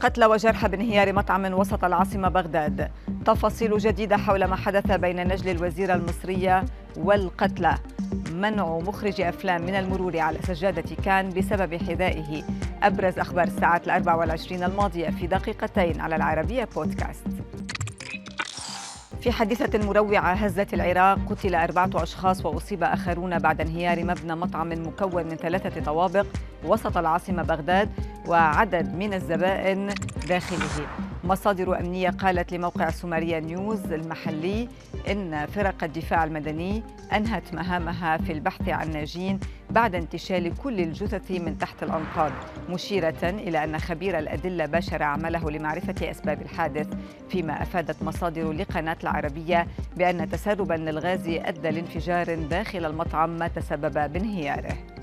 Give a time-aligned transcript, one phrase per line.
[0.00, 2.90] قتلى وجرحى بانهيار مطعم وسط العاصمة بغداد.
[3.24, 6.64] تفاصيل جديدة حول ما حدث بين نجل الوزيرة المصرية
[6.96, 7.74] والقتلى.
[8.32, 12.42] منع مخرج أفلام من المرور على سجادة كان بسبب حذائه.
[12.82, 17.26] أبرز أخبار الساعات الأربع والعشرين الماضية في دقيقتين على العربية بودكاست.
[19.20, 25.24] في حادثة مروعة هزت العراق قتل أربعة أشخاص وأصيب آخرون بعد انهيار مبنى مطعم مكون
[25.24, 26.26] من ثلاثة طوابق
[26.64, 27.88] وسط العاصمة بغداد
[28.26, 29.94] وعدد من الزبائن
[30.28, 30.86] داخله.
[31.30, 34.68] مصادر أمنية قالت لموقع سومريا نيوز المحلي
[35.10, 41.58] إن فرق الدفاع المدني أنهت مهامها في البحث عن ناجين بعد انتشال كل الجثث من
[41.58, 42.32] تحت الأنقاض
[42.68, 46.88] مشيرة إلى أن خبير الأدلة باشر عمله لمعرفة أسباب الحادث
[47.28, 54.99] فيما أفادت مصادر لقناة العربية بأن تسربا للغاز أدى لانفجار داخل المطعم ما تسبب بانهياره.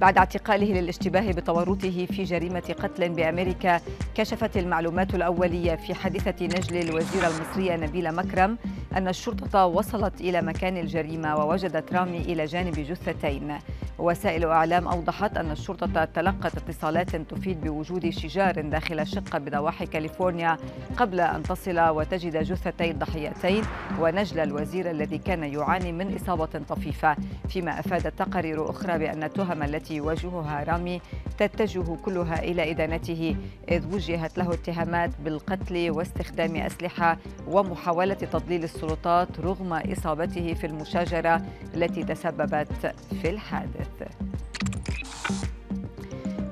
[0.00, 3.80] بعد اعتقاله للاشتباه بتورطه في جريمة قتل بأمريكا
[4.14, 8.58] كشفت المعلومات الأولية في حادثة نجل الوزيرة المصرية نبيلة مكرم
[8.96, 13.58] أن الشرطة وصلت إلى مكان الجريمة ووجدت رامي إلى جانب جثتين.
[13.98, 20.56] وسائل إعلام أوضحت أن الشرطة تلقت اتصالات تفيد بوجود شجار داخل شقة بضواحي كاليفورنيا
[20.96, 23.62] قبل أن تصل وتجد جثتي الضحيتين
[24.00, 27.16] ونجل الوزير الذي كان يعاني من إصابة طفيفة.
[27.48, 31.00] فيما أفادت تقارير أخرى بأن التهم التي يواجهها رامي
[31.38, 33.36] تتجه كلها إلى إدانته
[33.70, 41.42] إذ وجهت له اتهامات بالقتل واستخدام أسلحة ومحاولة تضليل السلطات رغم إصابته في المشاجرة
[41.74, 44.27] التي تسببت في الحادث.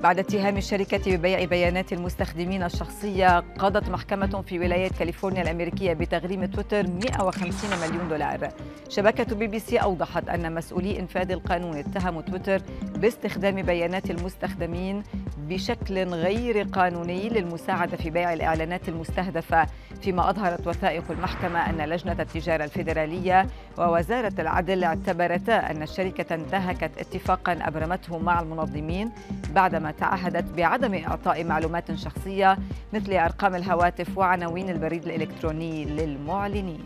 [0.03, 6.87] بعد اتهام الشركة ببيع بيانات المستخدمين الشخصية قضت محكمة في ولاية كاليفورنيا الأمريكية بتغريم تويتر
[6.87, 8.49] 150 مليون دولار.
[8.89, 12.61] شبكة بي بي سي أوضحت أن مسؤولي إنفاذ القانون اتهموا تويتر
[12.95, 15.03] باستخدام بيانات المستخدمين
[15.49, 19.67] بشكل غير قانوني للمساعدة في بيع الإعلانات المستهدفة
[20.01, 23.47] فيما أظهرت وثائق المحكمة أن لجنة التجارة الفيدرالية
[23.77, 29.11] ووزارة العدل اعتبرتا أن الشركة انتهكت اتفاقا أبرمته مع المنظمين
[29.55, 32.57] بعدما تعهدت بعدم إعطاء معلومات شخصية
[32.93, 36.83] مثل أرقام الهواتف وعناوين البريد الإلكتروني للمعلنين.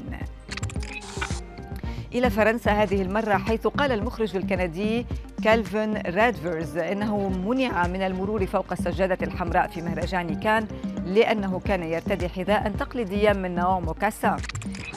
[2.13, 5.05] إلى فرنسا هذه المرة حيث قال المخرج الكندي
[5.43, 10.67] كالفن رادفرز إنه منع من المرور فوق السجادة الحمراء في مهرجان كان
[11.05, 14.37] لأنه كان يرتدي حذاء تقليديا من نوع موكاسا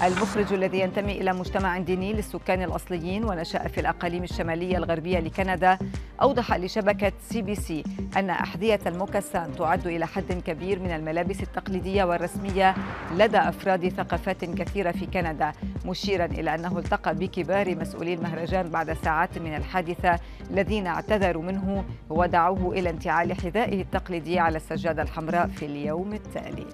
[0.02, 5.78] المخرج الذي ينتمي إلى مجتمع ديني للسكان الأصليين ونشأ في الأقاليم الشمالية الغربية لكندا
[6.22, 7.84] أوضح لشبكة سي بي سي
[8.16, 12.74] أن أحذية الموكسان تعد إلى حد كبير من الملابس التقليدية والرسمية
[13.12, 15.52] لدى أفراد ثقافات كثيرة في كندا
[15.86, 20.18] مشيرا إلى أنه التقى بكبار مسؤولي المهرجان بعد ساعات من الحادثة
[20.50, 26.66] الذين اعتذروا منه ودعوه إلى انتعال حذائه التقليدي على السجادة الحمراء في اليوم التالي.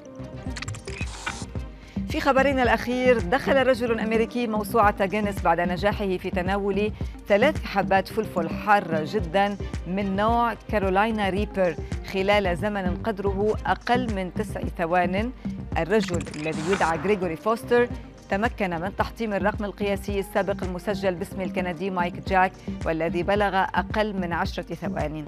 [2.11, 6.93] في خبرنا الأخير دخل رجل أمريكي موسوعة جينيس بعد نجاحه في تناول
[7.29, 9.57] ثلاث حبات فلفل حارة جدا
[9.87, 11.75] من نوع كارولاينا ريبر
[12.13, 15.31] خلال زمن قدره أقل من تسع ثوان.
[15.79, 17.89] الرجل الذي يدعى غريغوري فوستر
[18.31, 22.53] تمكن من تحطيم الرقم القياسي السابق المسجل باسم الكندي مايك جاك
[22.87, 25.25] والذي بلغ أقل من عشرة ثوان.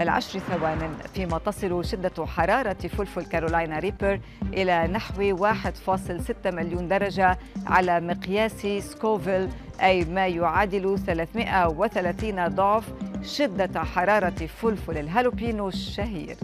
[0.00, 8.00] العشر ثوان فيما تصل شدة حرارة فلفل كارولاينا ريبر إلى نحو 1.6 مليون درجة على
[8.00, 9.48] مقياس سكوفيل
[9.82, 12.84] أي ما يعادل 330 ضعف
[13.22, 16.36] شدة حرارة فلفل الهالوبينو الشهير.